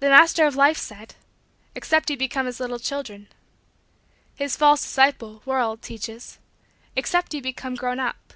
The 0.00 0.08
Master 0.08 0.46
of 0.46 0.56
Life 0.56 0.78
said: 0.78 1.16
"Except 1.74 2.08
ye 2.08 2.16
become 2.16 2.46
as 2.46 2.60
little 2.60 2.78
children." 2.78 3.26
His 4.34 4.56
false 4.56 4.80
disciple 4.80 5.42
world 5.44 5.82
teaches: 5.82 6.38
"Except 6.96 7.34
ye 7.34 7.42
become 7.42 7.74
grown 7.74 8.00
up." 8.00 8.32